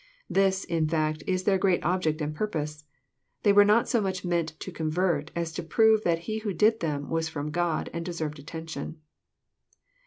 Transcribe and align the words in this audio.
This, 0.27 0.63
in 0.63 0.87
fact, 0.87 1.23
is 1.27 1.43
their 1.43 1.59
great 1.59 1.85
object 1.85 2.21
and 2.21 2.33
purpose. 2.33 2.85
They 3.43 3.53
were 3.53 3.63
not 3.63 3.87
so 3.87 4.01
much 4.01 4.25
meant 4.25 4.59
to 4.59 4.71
convert, 4.71 5.29
as 5.35 5.51
to 5.53 5.61
prove 5.61 6.03
that 6.05 6.21
He 6.25 6.39
who 6.39 6.55
did 6.55 6.79
them 6.79 7.07
was 7.11 7.35
A:om 7.35 7.51
God, 7.51 7.87
and 7.93 8.03
deserved 8.03 8.39
attention. 8.39 8.99